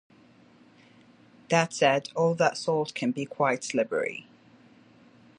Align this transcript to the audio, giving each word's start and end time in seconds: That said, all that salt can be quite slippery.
That 1.49 1.73
said, 1.75 2.09
all 2.15 2.33
that 2.33 2.57
salt 2.57 2.95
can 2.95 3.11
be 3.11 3.23
quite 3.27 3.63
slippery. 3.63 4.25